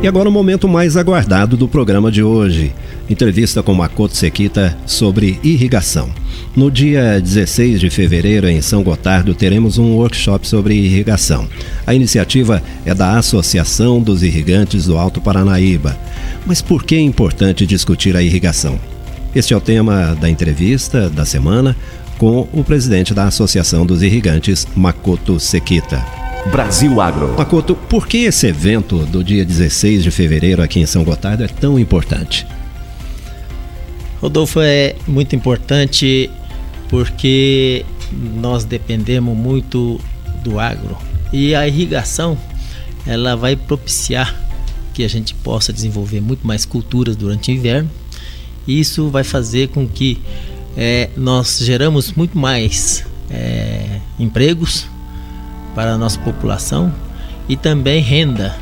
E 0.00 0.06
agora 0.06 0.28
o 0.28 0.32
momento 0.32 0.68
mais 0.68 0.96
aguardado 0.96 1.56
do 1.56 1.66
programa 1.66 2.10
de 2.10 2.22
hoje. 2.22 2.72
Entrevista 3.10 3.64
com 3.64 3.74
Makoto 3.74 4.16
Sekita 4.16 4.78
sobre 4.86 5.40
irrigação. 5.42 6.08
No 6.54 6.70
dia 6.70 7.20
16 7.20 7.80
de 7.80 7.90
fevereiro, 7.90 8.48
em 8.48 8.62
São 8.62 8.84
Gotardo, 8.84 9.34
teremos 9.34 9.76
um 9.76 9.96
workshop 9.96 10.46
sobre 10.46 10.74
irrigação. 10.74 11.48
A 11.84 11.94
iniciativa 11.94 12.62
é 12.86 12.94
da 12.94 13.18
Associação 13.18 14.00
dos 14.00 14.22
Irrigantes 14.22 14.86
do 14.86 14.96
Alto 14.96 15.20
Paranaíba. 15.20 15.98
Mas 16.46 16.62
por 16.62 16.84
que 16.84 16.94
é 16.94 17.00
importante 17.00 17.66
discutir 17.66 18.16
a 18.16 18.22
irrigação? 18.22 18.78
Este 19.34 19.52
é 19.52 19.56
o 19.56 19.60
tema 19.60 20.16
da 20.20 20.30
entrevista 20.30 21.10
da 21.10 21.24
semana 21.24 21.76
com 22.18 22.46
o 22.52 22.62
presidente 22.62 23.12
da 23.12 23.24
Associação 23.24 23.84
dos 23.84 24.00
Irrigantes, 24.00 24.64
Makoto 24.76 25.40
Sekita. 25.40 26.17
Brasil 26.50 27.00
Agro. 27.00 27.34
Makoto, 27.36 27.74
por 27.74 28.06
que 28.06 28.18
esse 28.18 28.46
evento 28.46 29.04
do 29.06 29.22
dia 29.22 29.44
16 29.44 30.02
de 30.02 30.10
fevereiro 30.10 30.62
aqui 30.62 30.80
em 30.80 30.86
São 30.86 31.04
Gotardo 31.04 31.44
é 31.44 31.48
tão 31.48 31.78
importante? 31.78 32.46
Rodolfo, 34.20 34.60
é 34.60 34.96
muito 35.06 35.36
importante 35.36 36.30
porque 36.88 37.84
nós 38.12 38.64
dependemos 38.64 39.36
muito 39.36 40.00
do 40.42 40.58
agro 40.58 40.96
e 41.32 41.54
a 41.54 41.68
irrigação 41.68 42.36
ela 43.06 43.36
vai 43.36 43.54
propiciar 43.54 44.34
que 44.94 45.04
a 45.04 45.08
gente 45.08 45.34
possa 45.34 45.72
desenvolver 45.72 46.20
muito 46.20 46.46
mais 46.46 46.64
culturas 46.64 47.14
durante 47.14 47.52
o 47.52 47.54
inverno. 47.54 47.90
Isso 48.66 49.10
vai 49.10 49.22
fazer 49.22 49.68
com 49.68 49.86
que 49.86 50.18
é, 50.76 51.10
nós 51.16 51.58
geramos 51.58 52.12
muito 52.12 52.36
mais 52.36 53.04
é, 53.30 54.00
empregos, 54.18 54.86
para 55.78 55.92
a 55.92 55.96
nossa 55.96 56.18
população 56.18 56.92
e 57.48 57.56
também 57.56 58.02
renda, 58.02 58.52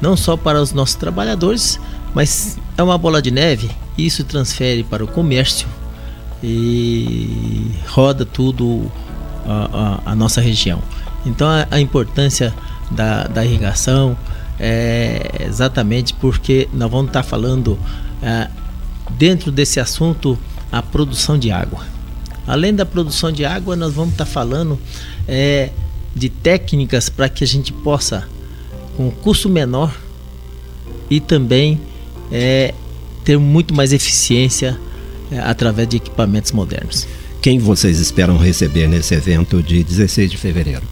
não 0.00 0.16
só 0.16 0.38
para 0.38 0.58
os 0.58 0.72
nossos 0.72 0.94
trabalhadores, 0.94 1.78
mas 2.14 2.56
é 2.78 2.82
uma 2.82 2.96
bola 2.96 3.20
de 3.20 3.30
neve. 3.30 3.70
Isso 3.98 4.24
transfere 4.24 4.82
para 4.82 5.04
o 5.04 5.06
comércio 5.06 5.68
e 6.42 7.72
roda 7.88 8.24
tudo 8.24 8.90
a, 9.46 10.00
a, 10.06 10.12
a 10.12 10.14
nossa 10.14 10.40
região. 10.40 10.82
Então 11.26 11.46
a, 11.46 11.68
a 11.70 11.78
importância 11.78 12.54
da, 12.90 13.24
da, 13.24 13.44
irrigação 13.44 14.16
é 14.58 15.44
exatamente 15.46 16.14
porque 16.14 16.70
nós 16.72 16.90
vamos 16.90 17.08
estar 17.08 17.22
falando 17.22 17.78
é, 18.22 18.48
dentro 19.18 19.52
desse 19.52 19.78
assunto 19.78 20.38
a 20.72 20.80
produção 20.80 21.38
de 21.38 21.50
água. 21.50 21.84
Além 22.46 22.74
da 22.74 22.86
produção 22.86 23.30
de 23.30 23.44
água, 23.44 23.76
nós 23.76 23.92
vamos 23.92 24.12
estar 24.12 24.24
falando 24.24 24.80
é, 25.28 25.70
de 26.16 26.30
técnicas 26.30 27.10
para 27.10 27.28
que 27.28 27.44
a 27.44 27.46
gente 27.46 27.74
possa, 27.74 28.26
com 28.96 29.10
custo 29.10 29.50
menor 29.50 29.94
e 31.10 31.20
também 31.20 31.78
é, 32.32 32.72
ter 33.22 33.38
muito 33.38 33.74
mais 33.74 33.92
eficiência 33.92 34.80
é, 35.30 35.38
através 35.40 35.86
de 35.86 35.98
equipamentos 35.98 36.52
modernos. 36.52 37.06
Quem 37.42 37.58
vocês 37.58 38.00
esperam 38.00 38.38
receber 38.38 38.88
nesse 38.88 39.14
evento 39.14 39.62
de 39.62 39.84
16 39.84 40.30
de 40.30 40.36
fevereiro? 40.38 40.82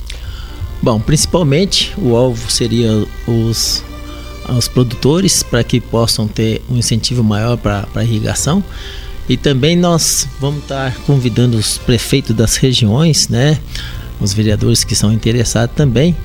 Bom, 0.82 1.00
principalmente 1.00 1.94
o 1.96 2.14
alvo 2.14 2.50
seria 2.50 2.90
os, 3.26 3.82
os 4.46 4.68
produtores 4.68 5.42
para 5.42 5.64
que 5.64 5.80
possam 5.80 6.28
ter 6.28 6.62
um 6.68 6.76
incentivo 6.76 7.24
maior 7.24 7.56
para 7.56 7.88
a 7.94 8.04
irrigação. 8.04 8.62
E 9.26 9.38
também 9.38 9.74
nós 9.74 10.28
vamos 10.38 10.62
estar 10.64 10.94
convidando 11.06 11.56
os 11.56 11.78
prefeitos 11.78 12.36
das 12.36 12.56
regiões, 12.56 13.30
né, 13.30 13.58
os 14.20 14.32
vereadores 14.32 14.84
que 14.84 14.94
são 14.94 15.12
interessados 15.12 15.74
também 15.74 16.16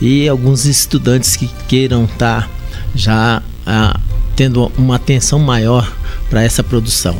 e 0.00 0.28
alguns 0.28 0.64
estudantes 0.64 1.36
que 1.36 1.48
queiram 1.68 2.04
estar 2.04 2.42
tá 2.42 2.50
já 2.94 3.42
ah, 3.66 3.98
tendo 4.36 4.70
uma 4.76 4.96
atenção 4.96 5.38
maior 5.38 5.90
para 6.28 6.42
essa 6.42 6.62
produção. 6.62 7.16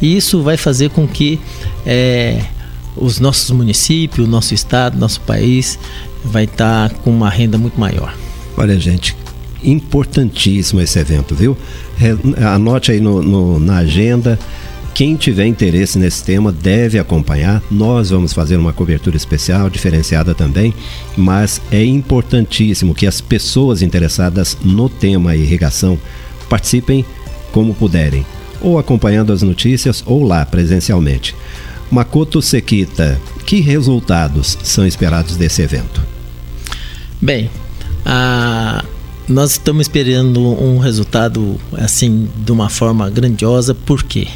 E 0.00 0.16
isso 0.16 0.42
vai 0.42 0.56
fazer 0.56 0.90
com 0.90 1.06
que 1.06 1.38
é, 1.84 2.44
os 2.96 3.20
nossos 3.20 3.50
municípios, 3.50 4.28
nosso 4.28 4.54
estado, 4.54 4.98
nosso 4.98 5.20
país 5.22 5.78
vai 6.24 6.44
estar 6.44 6.88
tá 6.88 6.94
com 6.96 7.10
uma 7.10 7.28
renda 7.28 7.58
muito 7.58 7.78
maior. 7.78 8.14
Olha, 8.56 8.78
gente, 8.78 9.16
importantíssimo 9.62 10.80
esse 10.80 10.98
evento, 10.98 11.34
viu? 11.34 11.56
Anote 12.52 12.92
aí 12.92 13.00
no, 13.00 13.22
no 13.22 13.58
na 13.58 13.78
agenda 13.78 14.38
quem 14.94 15.16
tiver 15.16 15.46
interesse 15.46 15.98
nesse 15.98 16.22
tema 16.22 16.52
deve 16.52 17.00
acompanhar. 17.00 17.60
Nós 17.68 18.10
vamos 18.10 18.32
fazer 18.32 18.56
uma 18.56 18.72
cobertura 18.72 19.16
especial, 19.16 19.68
diferenciada 19.68 20.34
também, 20.34 20.72
mas 21.16 21.60
é 21.72 21.84
importantíssimo 21.84 22.94
que 22.94 23.06
as 23.06 23.20
pessoas 23.20 23.82
interessadas 23.82 24.56
no 24.62 24.88
tema 24.88 25.34
irrigação 25.34 25.98
participem 26.48 27.04
como 27.50 27.74
puderem, 27.74 28.24
ou 28.60 28.78
acompanhando 28.78 29.32
as 29.32 29.42
notícias 29.42 30.02
ou 30.06 30.22
lá 30.22 30.46
presencialmente. 30.46 31.34
Makoto 31.90 32.40
Sekita, 32.40 33.20
que 33.44 33.60
resultados 33.60 34.56
são 34.62 34.86
esperados 34.86 35.36
desse 35.36 35.60
evento? 35.60 36.02
Bem, 37.20 37.50
a, 38.06 38.84
nós 39.28 39.52
estamos 39.52 39.82
esperando 39.82 40.40
um 40.40 40.78
resultado 40.78 41.60
assim 41.72 42.28
de 42.44 42.52
uma 42.52 42.68
forma 42.68 43.10
grandiosa, 43.10 43.74
por 43.74 44.04
quê? 44.04 44.28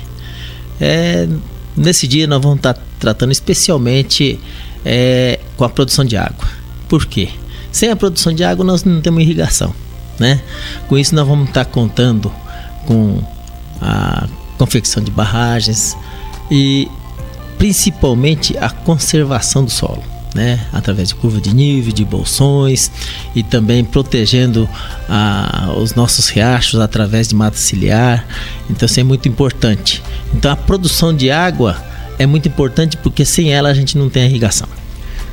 É, 0.80 1.28
nesse 1.76 2.06
dia 2.06 2.26
nós 2.26 2.40
vamos 2.40 2.58
estar 2.58 2.74
tratando 2.98 3.32
especialmente 3.32 4.38
é, 4.84 5.40
com 5.56 5.64
a 5.64 5.68
produção 5.68 6.04
de 6.04 6.16
água. 6.16 6.46
Por 6.88 7.06
quê? 7.06 7.28
Sem 7.70 7.90
a 7.90 7.96
produção 7.96 8.32
de 8.32 8.44
água 8.44 8.64
nós 8.64 8.84
não 8.84 9.00
temos 9.00 9.22
irrigação, 9.22 9.74
né? 10.18 10.40
Com 10.88 10.96
isso 10.96 11.14
nós 11.14 11.26
vamos 11.26 11.48
estar 11.48 11.64
contando 11.66 12.32
com 12.86 13.22
a 13.80 14.26
confecção 14.56 15.02
de 15.02 15.10
barragens 15.10 15.96
e 16.50 16.88
principalmente 17.58 18.56
a 18.58 18.70
conservação 18.70 19.64
do 19.64 19.70
solo 19.70 20.02
né? 20.34 20.60
através 20.72 21.08
de 21.08 21.14
curva 21.14 21.40
de 21.40 21.54
nível, 21.54 21.92
de 21.92 22.04
bolsões 22.04 22.90
e 23.34 23.42
também 23.42 23.84
protegendo 23.84 24.68
ah, 25.08 25.74
os 25.78 25.94
nossos 25.94 26.28
riachos 26.28 26.80
através 26.80 27.28
de 27.28 27.34
mata 27.34 27.56
ciliar. 27.56 28.26
Então 28.70 28.86
isso 28.86 29.00
é 29.00 29.04
muito 29.04 29.28
importante. 29.28 30.02
Então 30.34 30.50
a 30.50 30.56
produção 30.56 31.14
de 31.14 31.30
água 31.30 31.76
é 32.18 32.26
muito 32.26 32.48
importante 32.48 32.96
porque 32.96 33.24
sem 33.24 33.52
ela 33.52 33.68
a 33.68 33.74
gente 33.74 33.96
não 33.96 34.08
tem 34.08 34.26
irrigação. 34.26 34.68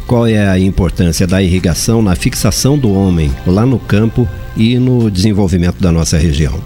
Qual 0.07 0.27
é 0.27 0.47
a 0.47 0.59
importância 0.59 1.25
da 1.25 1.41
irrigação 1.41 2.01
na 2.01 2.15
fixação 2.15 2.77
do 2.77 2.91
homem 2.93 3.33
lá 3.45 3.65
no 3.65 3.79
campo 3.79 4.27
e 4.55 4.77
no 4.77 5.09
desenvolvimento 5.09 5.81
da 5.81 5.91
nossa 5.91 6.15
região? 6.15 6.61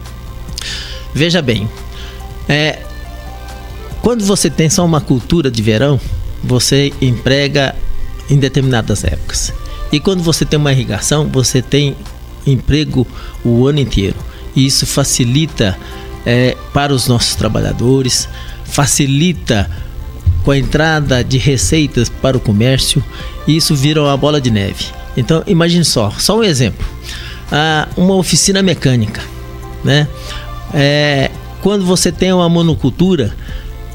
Veja 1.14 1.42
bem, 1.42 1.68
é, 2.48 2.80
quando 4.02 4.26
você 4.26 4.50
tem 4.50 4.70
só 4.70 4.86
uma 4.86 5.00
cultura 5.00 5.50
de 5.50 5.62
verão, 5.62 6.00
você 6.44 6.92
emprega 7.02 7.76
em 8.30 8.38
determinadas 8.38 9.04
épocas. 9.04 9.54
E 9.92 10.00
quando 10.00 10.22
você 10.22 10.46
tem 10.46 10.60
uma 10.60 10.72
irrigação, 10.72 11.28
você 11.28 11.62
tem 11.62 11.96
emprego 12.46 13.08
o 13.44 13.68
ano 13.68 13.80
inteiro. 13.80 14.16
E 14.56 14.66
isso 14.66 14.86
facilita 14.86 15.78
é, 16.26 16.56
para 16.74 16.94
os 16.94 17.08
nossos 17.08 17.36
trabalhadores, 17.36 18.28
facilita 18.66 19.70
com 20.44 20.52
a 20.52 20.58
entrada 20.58 21.24
de 21.24 21.38
receitas 21.38 22.10
para 22.10 22.38
o 22.38 22.40
comércio 22.40 23.04
e 23.48 23.56
isso 23.56 23.76
vira 23.76 24.02
uma 24.02 24.16
bola 24.16 24.40
de 24.40 24.52
neve. 24.52 24.86
Então 25.18 25.44
imagine 25.48 25.84
só, 25.84 26.12
só 26.12 26.38
um 26.38 26.44
exemplo, 26.44 26.86
ah, 27.52 27.88
uma 27.98 28.16
oficina 28.16 28.62
mecânica, 28.62 29.22
né? 29.84 30.08
É, 30.74 31.32
quando 31.62 31.84
você 31.84 32.12
tem 32.12 32.32
uma 32.32 32.48
monocultura, 32.48 33.36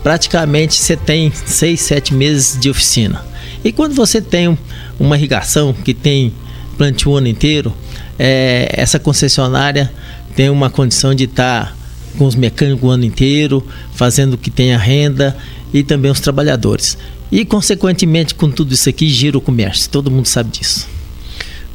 praticamente 0.02 0.74
você 0.74 0.96
tem 0.96 1.32
seis, 1.32 1.80
sete 1.80 2.12
meses 2.12 2.58
de 2.58 2.68
oficina. 2.68 3.24
E 3.64 3.72
quando 3.72 3.94
você 3.94 4.20
tem 4.20 4.56
uma 5.00 5.16
irrigação 5.16 5.72
que 5.72 5.94
tem 5.94 6.32
plantio 6.76 7.12
o 7.12 7.16
ano 7.16 7.28
inteiro, 7.28 7.72
é, 8.18 8.68
essa 8.72 8.98
concessionária 8.98 9.90
tem 10.36 10.50
uma 10.50 10.68
condição 10.68 11.14
de 11.14 11.24
estar 11.24 11.66
tá 11.66 11.76
com 12.18 12.26
os 12.26 12.34
mecânicos 12.34 12.84
o 12.84 12.90
ano 12.90 13.04
inteiro, 13.04 13.66
fazendo 13.94 14.36
que 14.36 14.50
tenha 14.50 14.76
renda 14.76 15.36
e 15.72 15.82
também 15.82 16.10
os 16.10 16.20
trabalhadores. 16.20 16.98
E, 17.32 17.44
consequentemente, 17.44 18.34
com 18.34 18.50
tudo 18.50 18.74
isso 18.74 18.88
aqui, 18.88 19.08
gira 19.08 19.38
o 19.38 19.40
comércio. 19.40 19.90
Todo 19.90 20.10
mundo 20.10 20.26
sabe 20.26 20.50
disso. 20.50 20.86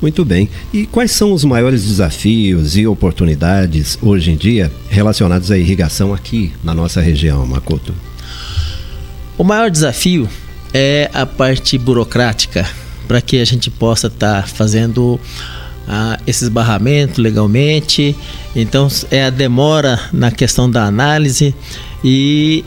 Muito 0.02 0.24
bem. 0.24 0.50
E 0.72 0.86
quais 0.86 1.12
são 1.12 1.34
os 1.34 1.44
maiores 1.44 1.84
desafios 1.86 2.78
e 2.78 2.88
oportunidades 2.88 3.98
hoje 4.02 4.32
em 4.32 4.38
dia 4.38 4.72
relacionados 4.90 5.52
à 5.52 5.58
irrigação 5.58 6.14
aqui 6.14 6.54
na 6.64 6.74
nossa 6.74 7.02
região, 7.02 7.46
Makoto? 7.46 7.94
O 9.38 9.44
maior 9.44 9.70
desafio 9.70 10.30
é 10.74 11.10
a 11.14 11.26
parte 11.26 11.78
burocrática 11.78 12.68
para 13.08 13.22
que 13.22 13.40
a 13.40 13.46
gente 13.46 13.72
possa 13.72 14.08
estar 14.08 14.44
tá 14.44 14.48
fazendo 14.48 15.20
ah, 15.88 16.20
esses 16.28 16.48
barramentos 16.48 17.18
legalmente. 17.18 18.16
Então 18.56 18.88
é 19.10 19.26
a 19.26 19.30
demora 19.30 20.00
na 20.14 20.30
questão 20.30 20.70
da 20.70 20.86
análise 20.86 21.56
e 22.04 22.64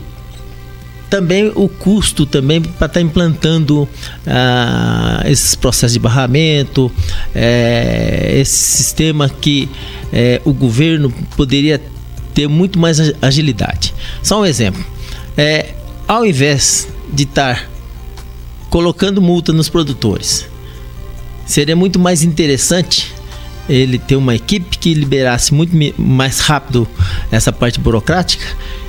também 1.09 1.51
o 1.55 1.69
custo 1.69 2.25
também 2.25 2.59
para 2.59 2.71
estar 2.71 2.89
tá 2.89 3.01
implantando 3.01 3.87
ah, 4.27 5.23
esses 5.25 5.55
processos 5.55 5.93
de 5.93 5.99
barramento, 5.99 6.91
é, 7.33 8.35
esse 8.39 8.55
sistema 8.55 9.29
que 9.29 9.69
é, 10.11 10.41
o 10.43 10.51
governo 10.51 11.13
poderia 11.37 11.79
ter 12.33 12.47
muito 12.49 12.79
mais 12.79 12.99
agilidade. 13.21 13.93
Só 14.21 14.41
um 14.41 14.45
exemplo. 14.45 14.83
É, 15.37 15.73
ao 16.07 16.25
invés 16.25 16.87
de 17.11 17.23
estar 17.23 17.69
colocando 18.73 19.21
multa 19.21 19.53
nos 19.53 19.69
produtores, 19.69 20.47
seria 21.45 21.75
muito 21.75 21.99
mais 21.99 22.23
interessante 22.23 23.13
ele 23.69 23.99
ter 23.99 24.15
uma 24.15 24.33
equipe 24.33 24.79
que 24.79 24.95
liberasse 24.95 25.53
muito 25.53 25.77
mais 25.95 26.39
rápido 26.39 26.87
essa 27.31 27.51
parte 27.51 27.79
burocrática 27.79 28.43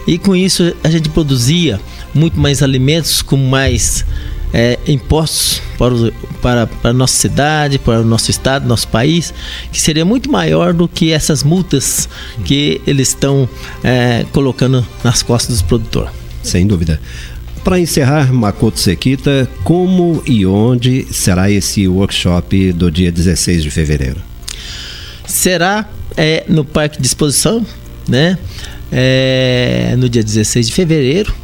e 0.07 0.17
com 0.17 0.35
isso 0.35 0.75
a 0.83 0.89
gente 0.89 1.11
produzia 1.11 1.79
muito 2.15 2.41
mais 2.41 2.63
alimentos 2.63 3.21
com 3.21 3.37
mais 3.37 4.07
é, 4.55 4.79
impostos 4.89 5.61
para, 5.77 5.95
o, 5.95 6.13
para, 6.41 6.67
para 6.67 6.91
a 6.91 6.95
nossa 6.95 7.17
cidade, 7.17 7.79
para 7.79 8.01
o 8.01 8.05
nosso 8.05 8.31
estado, 8.31 8.67
nosso 8.67 8.89
país, 8.89 9.35
que 9.71 9.79
seria 9.79 10.07
muito 10.07 10.33
maior 10.33 10.73
do 10.73 10.89
que 10.89 11.13
essas 11.13 11.43
multas 11.43 12.09
que 12.43 12.81
eles 12.87 13.09
estão 13.09 13.47
é, 13.83 14.25
colocando 14.33 14.83
nas 15.05 15.23
costas 15.23 15.61
do 15.61 15.67
produtor. 15.67 16.11
Sem 16.43 16.67
dúvida. 16.67 16.99
Para 17.65 17.81
encerrar, 17.81 18.33
Makoto 18.33 18.79
Sekita, 18.79 19.49
como 19.65 20.23
e 20.27 20.45
onde 20.45 21.07
será 21.11 21.51
esse 21.51 21.89
workshop 21.89 22.73
do 22.73 22.91
dia 22.91 23.11
16 23.11 23.63
de 23.63 23.71
fevereiro? 23.71 24.21
será 25.27 25.89
é, 26.17 26.45
no 26.49 26.65
Parque 26.65 27.01
de 27.01 27.07
Exposição, 27.07 27.65
né? 28.09 28.39
É, 28.93 29.95
no 29.99 30.09
dia 30.09 30.23
16 30.23 30.69
de 30.69 30.73
fevereiro 30.73 31.35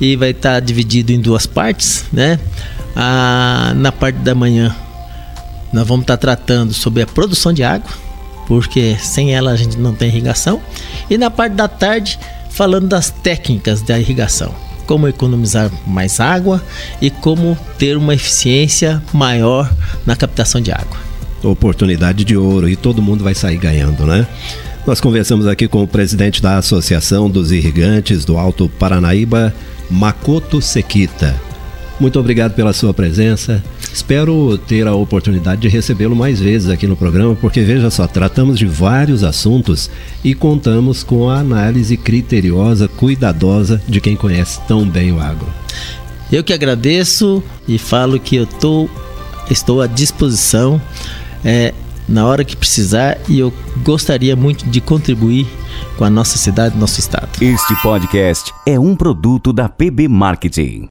e 0.00 0.14
vai 0.14 0.30
estar 0.30 0.54
tá 0.54 0.60
dividido 0.60 1.12
em 1.12 1.20
duas 1.20 1.46
partes, 1.46 2.04
né? 2.12 2.38
Na 3.76 3.90
parte 3.90 4.16
da 4.16 4.34
manhã 4.34 4.74
nós 5.72 5.86
vamos 5.86 6.02
estar 6.02 6.16
tá 6.16 6.20
tratando 6.20 6.72
sobre 6.74 7.02
a 7.02 7.06
produção 7.06 7.52
de 7.52 7.64
água, 7.64 7.90
porque 8.46 8.96
sem 9.00 9.34
ela 9.34 9.50
a 9.50 9.56
gente 9.56 9.78
não 9.78 9.94
tem 9.94 10.08
irrigação, 10.08 10.60
e 11.08 11.16
na 11.16 11.30
parte 11.30 11.54
da 11.54 11.66
tarde 11.66 12.18
falando 12.50 12.88
das 12.88 13.10
técnicas 13.10 13.80
da 13.80 13.98
irrigação, 13.98 14.54
como 14.92 15.08
economizar 15.08 15.70
mais 15.86 16.20
água 16.20 16.62
e 17.00 17.08
como 17.08 17.56
ter 17.78 17.96
uma 17.96 18.12
eficiência 18.12 19.02
maior 19.10 19.72
na 20.04 20.14
captação 20.14 20.60
de 20.60 20.70
água 20.70 21.00
oportunidade 21.42 22.24
de 22.24 22.36
ouro 22.36 22.68
e 22.68 22.76
todo 22.76 23.02
mundo 23.02 23.24
vai 23.24 23.34
sair 23.34 23.56
ganhando, 23.56 24.04
né? 24.04 24.28
Nós 24.86 25.00
conversamos 25.00 25.46
aqui 25.46 25.66
com 25.66 25.82
o 25.82 25.88
presidente 25.88 26.42
da 26.42 26.58
Associação 26.58 27.28
dos 27.28 27.50
Irrigantes 27.50 28.24
do 28.24 28.36
Alto 28.36 28.68
Paranaíba, 28.78 29.52
Makoto 29.90 30.60
Sequita. 30.60 31.34
Muito 32.00 32.18
obrigado 32.18 32.54
pela 32.54 32.72
sua 32.72 32.92
presença. 32.92 33.62
Espero 33.92 34.58
ter 34.58 34.86
a 34.86 34.94
oportunidade 34.94 35.60
de 35.60 35.68
recebê-lo 35.68 36.16
mais 36.16 36.40
vezes 36.40 36.68
aqui 36.68 36.86
no 36.86 36.96
programa, 36.96 37.36
porque 37.36 37.60
veja 37.60 37.90
só, 37.90 38.06
tratamos 38.06 38.58
de 38.58 38.66
vários 38.66 39.22
assuntos 39.22 39.90
e 40.24 40.34
contamos 40.34 41.02
com 41.02 41.28
a 41.28 41.38
análise 41.38 41.96
criteriosa, 41.96 42.88
cuidadosa 42.88 43.80
de 43.86 44.00
quem 44.00 44.16
conhece 44.16 44.60
tão 44.66 44.88
bem 44.88 45.12
o 45.12 45.20
agro. 45.20 45.46
Eu 46.30 46.42
que 46.42 46.52
agradeço 46.52 47.42
e 47.68 47.76
falo 47.76 48.18
que 48.18 48.36
eu 48.36 48.46
tô, 48.46 48.88
estou 49.50 49.82
à 49.82 49.86
disposição 49.86 50.80
é, 51.44 51.74
na 52.08 52.26
hora 52.26 52.44
que 52.44 52.56
precisar 52.56 53.18
e 53.28 53.38
eu 53.38 53.52
gostaria 53.84 54.34
muito 54.34 54.66
de 54.66 54.80
contribuir 54.80 55.46
com 55.96 56.04
a 56.04 56.10
nossa 56.10 56.38
cidade, 56.38 56.76
nosso 56.76 56.98
estado. 57.00 57.28
Este 57.40 57.74
podcast 57.82 58.52
é 58.66 58.78
um 58.78 58.96
produto 58.96 59.52
da 59.52 59.68
PB 59.68 60.08
Marketing. 60.08 60.88